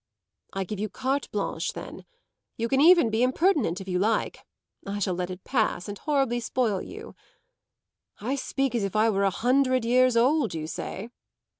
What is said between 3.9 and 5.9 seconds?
like; I shall let it pass